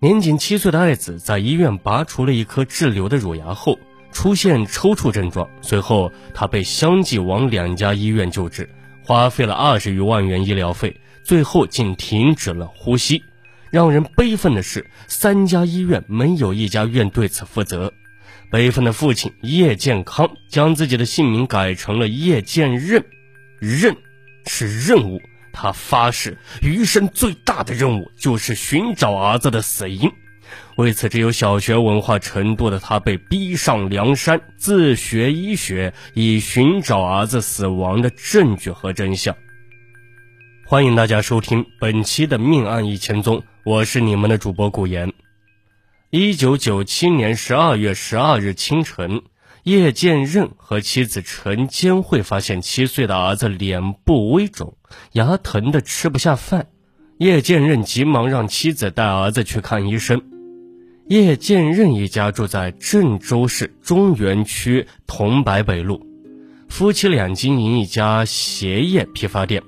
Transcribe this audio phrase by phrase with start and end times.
[0.00, 3.76] 年仅七岁的爱子在医院拔除了一颗滞留的乳牙后，
[4.12, 5.50] 出现抽搐症状。
[5.60, 8.70] 随后，他被相继往两家医院救治，
[9.02, 13.24] 花费了二十余万元医疗费，最后竟停止了呼吸。
[13.72, 17.92] 让人悲愤的是，三家医院没有一家院对此负责。
[18.52, 23.04] 悲愤的父亲叶健康将自己的姓名改成了叶健任，
[23.58, 23.96] 任
[24.46, 25.20] 是任务。
[25.60, 30.12] 他发誓，余生最大的任务就是寻找儿子的死因。
[30.76, 39.34] 为此，只有小学文化程度的他被逼上梁山，自学医学，以寻找儿子死亡的证据和真相。
[40.64, 45.12] 欢迎大家收听本期的《命案一千宗》，我是你们的主播古言。
[46.10, 49.22] 一九九七年十二月十二日清晨。
[49.68, 54.78] 叶剑任和妻子陈坚慧发现七岁的儿子脸部微肿，
[55.12, 56.68] 牙疼的吃不下饭。
[57.18, 60.22] 叶剑任急忙让妻子带儿子去看医生。
[61.08, 66.00] 叶剑任一家住在郑州市中原区桐柏北路，
[66.70, 69.62] 夫妻俩经营一家鞋业批发店。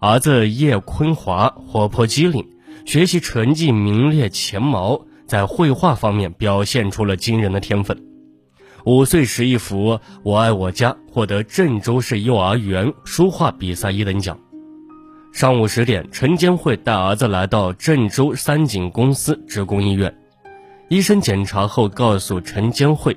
[0.00, 2.48] 儿子叶坤华活泼机灵，
[2.86, 8.13] 学习成绩名列前茅，在绘画方面表现出了惊人的天分。
[8.86, 14.38] 五岁时，一幅《我爱我家》获得郑州市幼儿园书画比赛一等奖。
[15.32, 20.14] 上午十点，陈坚慧带儿子来到郑州三井公司职工医院，
[20.88, 23.16] 医生检查后告诉陈坚慧，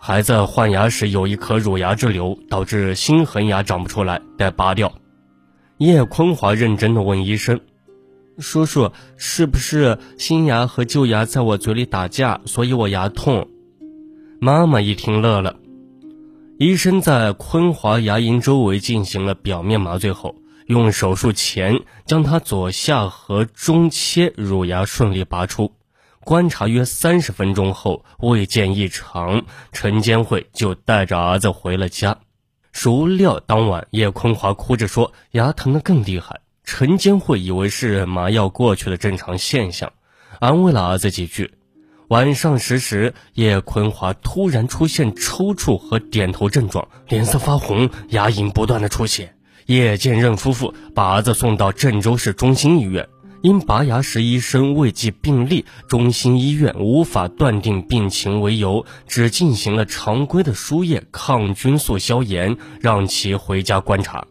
[0.00, 4.92] 孩子换牙时有一颗乳牙滞留，导致新恒牙长不出来，得拔掉。
[5.78, 7.60] 叶坤华认真地问医生
[8.38, 13.46] ：“叔叔，是不是新牙和旧牙在我嘴里打架，所以我牙痛？”
[14.44, 15.54] 妈妈一听乐了，
[16.58, 20.34] 医生在坤华牙龈周围进行了表面麻醉后，
[20.66, 25.70] 用手术钳将他左下颌中切乳牙顺利拔出。
[26.24, 32.18] 观察约三十分钟后，未见异常，陈坚慧就带着儿子回了家。
[32.72, 36.40] 孰料当晚，叶坤华哭着说牙疼得更厉害。
[36.64, 39.92] 陈坚慧以为是麻药过去的正常现象，
[40.40, 41.52] 安慰了儿子几句。
[42.12, 49.34] 晚上十时，叶坤华突然出现抽搐和点头症状，脸色发红，牙龈不断的出血。
[49.64, 53.08] 叶建任夫妇把儿子送到郑州市中心医院，
[53.40, 64.26] 因拔牙时医生未记病历，中心医院无法断定病情为由，只进行了常规的输液抗菌素消炎，让其回家观察。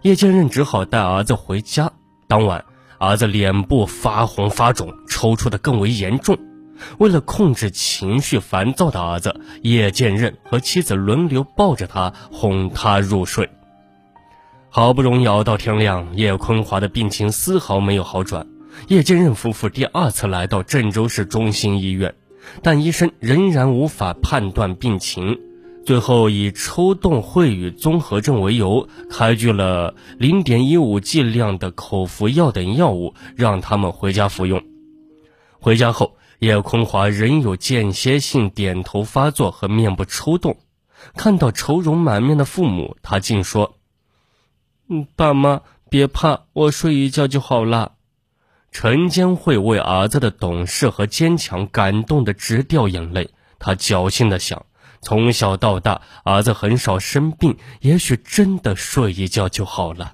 [0.00, 1.92] 叶建任只好带儿子回家。
[2.26, 2.64] 当晚，
[2.98, 6.38] 儿子脸部发红发肿，抽搐的更为严重。
[6.98, 13.50] 为了控制情绪烦躁的儿子叶剑任和妻子轮流抱着他哄他入睡。
[14.68, 18.46] 好不容易熬到天亮，叶坤华的病情丝毫没有好转。
[18.88, 22.14] 叶剑任夫妇第二次来到郑州市中心医院，
[22.62, 25.38] 但医生仍然无法判断病情，
[25.84, 34.62] 最后以抽动秽语综合症为由，开具了零点一五剂量的口服药等药物，让他们回家服用。
[35.60, 36.16] 回家后。
[36.42, 40.58] 叶空华仍有间歇性点头发作和面部抽动，
[41.14, 43.76] 看到愁容满面的父母，他竟说
[44.90, 47.92] ：“嗯，爸妈别怕，我睡一觉就好了。”
[48.72, 53.30] 陈坚慧为儿子的懂事和坚强感动得直掉眼泪。
[53.60, 54.66] 他侥幸地想：
[55.00, 60.12] 从小到大，儿子很少生病，也许真的睡一觉就好了。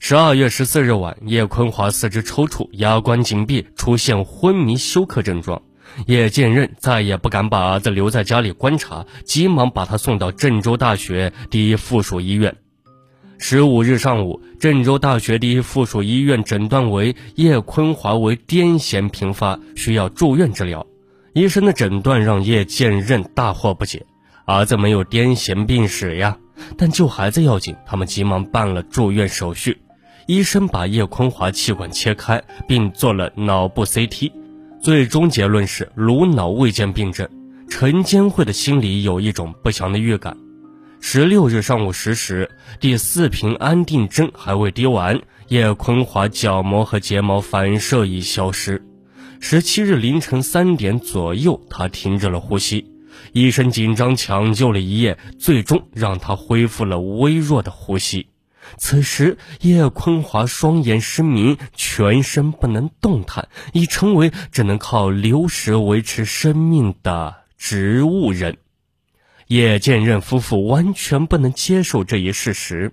[0.00, 5.60] 十二月十四日晚，叶坤华四肢抽搐，牙关紧闭，出现昏迷休克症状。
[6.06, 12.56] 叶剑任再也不敢把儿子留在家里观察，急忙把他送到郑州大学第一附属医院。
[13.38, 20.86] 十五日上午，郑州大学第一附属医院诊断为叶坤华为癫痫频发，需要住院治疗。
[21.34, 24.06] 医生的诊断让叶剑任大惑不解：
[24.46, 26.38] 儿子没有癫痫病史呀！
[26.76, 29.78] 但救孩子要紧，他们急忙办了住院手续。
[30.28, 34.30] 医生把叶坤华气管切开，并做了脑部 CT，
[34.78, 37.26] 最终结论是颅脑未见病症。
[37.70, 40.36] 陈坚慧的心里有一种不祥的预感。
[41.00, 45.18] 十六日上午十时，第四瓶安定针还未滴完，
[45.48, 48.84] 叶坤华角膜和睫毛反射已消失。
[49.40, 52.84] 十七日凌晨三点左右，他停止了呼吸，
[53.32, 58.26] 医生紧张抢救了一夜，最终让他恢复了微弱的呼吸。
[58.76, 68.58] 此时，叶坤华双眼失明，全身不能动弹，已成为只能靠流食维持生命的植物人。
[69.46, 72.92] 叶剑任夫妇完全不能接受这一事实。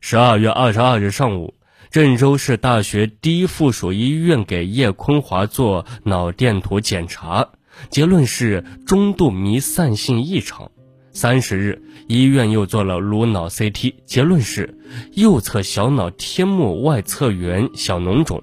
[0.00, 1.54] 十二月二十二日上午，
[1.90, 7.48] 郑州市大学第一附属医院给叶坤华做脑电图检查，
[7.90, 10.70] 结论是中度弥散性异常。
[11.14, 14.76] 三十日，医院又做了颅脑 CT，结论是
[15.12, 18.42] 右侧小脑天幕外侧缘小脓肿。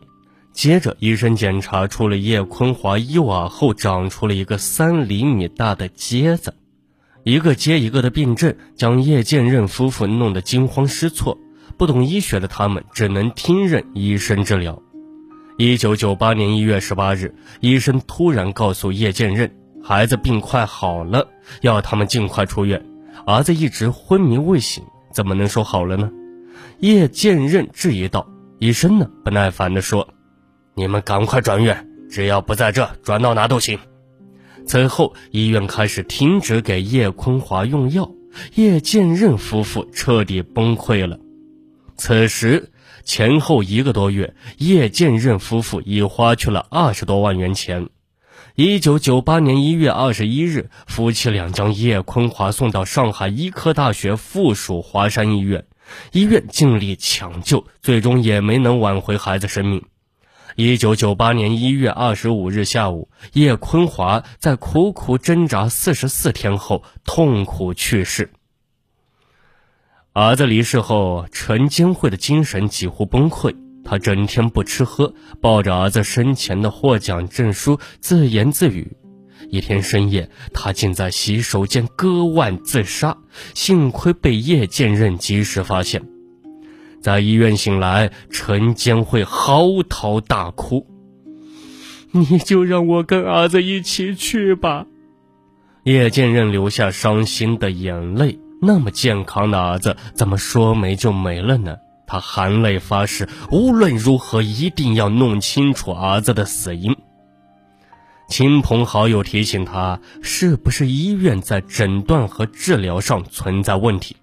[0.53, 6.53] 接着，医生检查出了叶坤华右耳后长出了一个三厘米大的疖子，
[7.23, 11.37] 一个接一个的病症将叶建任夫妇弄得惊慌失措。
[11.77, 14.81] 不懂医学的他们只能听任医生治疗。
[15.57, 19.51] 一九九八年一月十八日，医生突然告诉叶建任，
[19.83, 21.27] 孩子病快好了，
[21.61, 22.85] 要他们尽快出院。
[23.25, 26.09] 儿子一直昏迷未醒，怎么能说好了呢？
[26.79, 28.27] 叶建任质疑道。
[28.59, 30.07] 医生呢，不耐烦地说
[30.75, 33.79] ：“你们赶快转院，只要不在这，转到哪都行。”
[34.67, 38.11] 此后，医院开始停止给叶坤华用药，
[38.53, 41.19] 叶建任夫妇彻底崩溃了。
[41.97, 42.71] 此时
[43.03, 47.89] 前后一个多月，叶建任夫妇已花去了二十多万元钱。
[48.55, 55.65] 一九九八年一月二十一日，夫妻俩将叶坤华送到上海医科大学附属华山医院，
[56.11, 59.85] 医院尽力抢救，最终也没能挽回孩子生命。
[60.57, 68.31] 一九九八年一月二十五日下午，叶坤华在苦苦挣扎四十四天后痛苦去世。
[70.11, 73.55] 儿子离世后，陈金慧的精神几乎崩溃。
[73.83, 78.95] 他整天不吃喝，抱着儿子生前的获奖证书自言自语。
[79.49, 83.17] 一天深夜，他竟在洗手间割腕自杀，
[83.53, 86.03] 幸亏被叶剑任及时发现。
[87.01, 90.85] 在医院醒来，陈坚慧嚎啕大哭
[92.11, 94.85] ：“你就让我跟儿子一起去吧。”
[95.83, 98.39] 叶剑任流下伤心的眼泪。
[98.61, 101.77] 那么健康的儿子，怎么说没就没了呢？
[102.11, 106.93] 他含泪发誓，无论如何一定要弄清楚儿子的死因。
[108.27, 114.17] 亲朋好友提醒他，是不是医院在诊断和治疗上存在问题？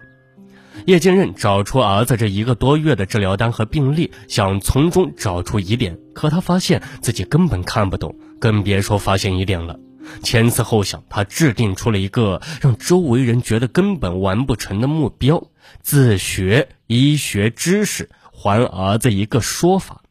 [0.85, 9.79] 叶建任找出儿子这一个多月的治疗单和病历，想从中找出疑点，可他发现自己根本看不懂，更别说发现疑点了。
[10.23, 15.47] 前思后想，他制定出了一个让周围人觉得根本完不成的目标：
[15.81, 20.01] 自学医学知识，还儿子一个说法。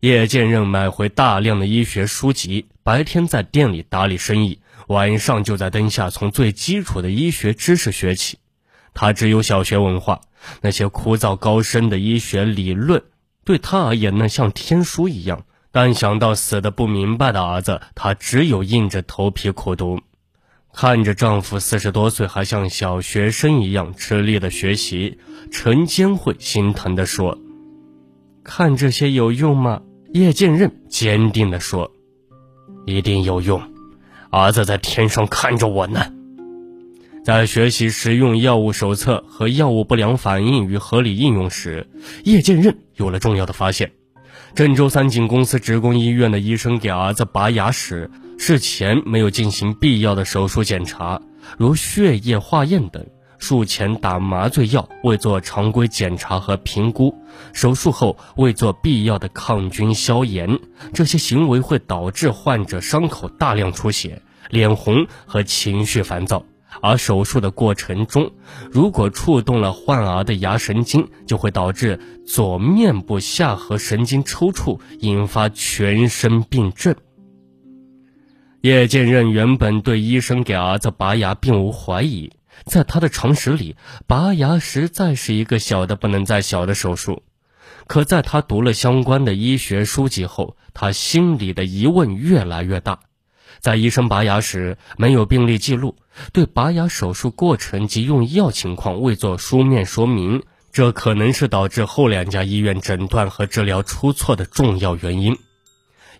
[0.00, 8.38] 叶剑任买回大量的医学书籍，白天在店里打理生意，晚上就在灯下从最基础的医学知识学起。
[8.94, 10.22] 他只有小学文化，
[10.62, 13.02] 那些枯燥高深的医学理论
[13.44, 15.44] 对他而言呢，像天书一样。
[15.72, 20.00] 但想到死的不明白的儿子，她只有硬着头皮苦读。
[20.72, 25.18] 看着丈夫四十多岁还像小学生一样吃力的学习，
[25.50, 27.38] 陈坚慧心疼地说
[28.44, 29.82] ：“看这些有用吗？”
[30.12, 31.92] 叶剑任坚定地说
[32.86, 33.62] ：“一定有用，
[34.30, 36.00] 儿子在天上看着我呢。”
[37.24, 41.88] 在学习实用药物手册和药物不良反应与合理应用时，
[42.24, 43.92] 叶剑任有了重要的发现。
[44.54, 51.22] 郑州三井公司职工医院的医生给儿子拔牙时，事前没有进行必要的手术检查，
[51.56, 53.04] 如血液化验等；
[53.38, 57.14] 术前打麻醉药未做常规检查和评估；
[57.52, 60.58] 手术后未做必要的抗菌消炎。
[60.92, 66.44] 这些行为会导致患者伤口大量出血、脸红和情绪烦躁。
[66.82, 68.32] 而手术的过程中，
[68.70, 76.94] 如果触动了患儿的牙神经，就会导致左面部下颌神经抽搐，引发全身病症。
[78.62, 82.30] 叶剑任原本对医生给儿子拔牙并无怀疑，
[82.66, 87.22] 在他的常识里，拔牙实在是一个小的不能再小的手术。
[87.86, 93.00] 可在他读了相关的医学书籍后，他心里的疑问越来越大。
[93.58, 95.96] 在医生拔牙时没有病历记录，
[96.32, 100.42] 对拔牙手术过程及用药情况未做书面说明，
[100.72, 105.36] 这可能是导致后两家医院诊断和治疗出错的重要原因。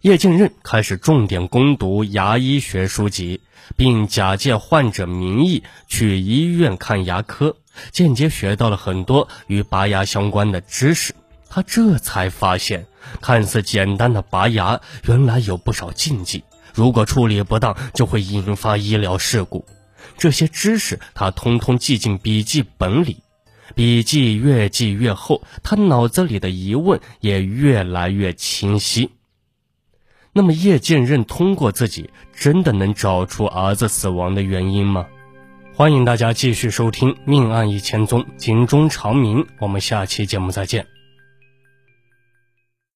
[0.03, 3.43] 叶建任开始重点攻读牙医学书籍，
[3.77, 7.57] 并假借患者名义去医院看牙科，
[7.93, 11.15] 间接学到了很多与拔牙相关的知识。
[11.51, 12.87] 他这才发现，
[13.21, 16.45] 看似简单的拔牙，原来有不少禁忌。
[16.81, 19.67] 如果处理不当，就会引发医疗事故。
[20.17, 23.19] 这些知识他通通记进笔记本里，
[23.75, 29.11] 笔记越记越厚，他脑子里的疑问也越来越清晰。
[30.33, 35.07] 那么叶剑任通过自己，真的能找出儿子死亡的原因吗？
[35.75, 39.47] 欢迎大家继续收听《命案一千宗》，警钟长鸣。
[39.59, 41.00] 我们下期节目再见。